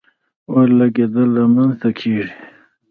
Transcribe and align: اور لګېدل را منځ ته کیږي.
اور 0.51 0.67
لګېدل 0.79 1.29
را 1.37 1.45
منځ 1.53 1.73
ته 1.81 1.89
کیږي. 1.99 2.27